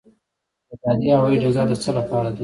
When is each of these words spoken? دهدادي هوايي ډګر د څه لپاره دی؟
دهدادي 0.69 1.07
هوايي 1.17 1.37
ډګر 1.43 1.65
د 1.69 1.73
څه 1.83 1.89
لپاره 1.97 2.29
دی؟ 2.35 2.39